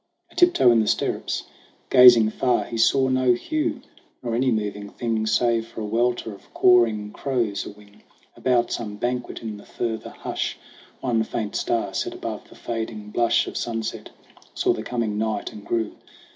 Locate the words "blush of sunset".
13.11-14.09